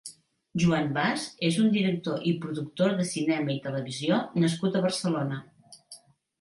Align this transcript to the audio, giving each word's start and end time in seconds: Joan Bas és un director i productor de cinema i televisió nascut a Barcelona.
Joan 0.61 0.87
Bas 0.95 1.25
és 1.49 1.59
un 1.65 1.69
director 1.75 2.25
i 2.33 2.33
productor 2.47 2.97
de 3.03 3.07
cinema 3.11 3.55
i 3.59 3.61
televisió 3.69 4.21
nascut 4.47 4.81
a 4.81 4.85
Barcelona. 4.89 5.41